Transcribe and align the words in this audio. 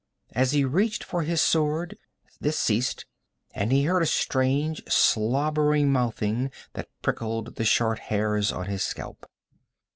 As 0.31 0.51
he 0.53 0.65
reached 0.65 1.03
for 1.03 1.21
his 1.21 1.41
sword, 1.43 1.95
this 2.39 2.57
ceased 2.57 3.05
and 3.53 3.71
he 3.71 3.83
heard 3.83 4.01
a 4.01 4.07
strange 4.07 4.81
slobbering 4.87 5.91
mouthing 5.91 6.49
that 6.73 6.89
prickled 7.03 7.53
the 7.53 7.65
short 7.65 7.99
hairs 8.09 8.51
on 8.51 8.65
his 8.65 8.81
scalp. 8.83 9.29